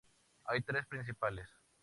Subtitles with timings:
[0.45, 1.47] Hay tres principales.